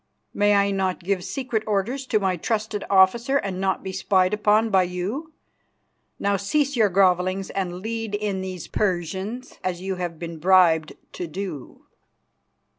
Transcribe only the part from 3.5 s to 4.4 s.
not be spied